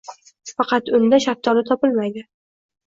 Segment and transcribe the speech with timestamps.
[0.59, 2.27] Faqat unda shaftoli topilmaydi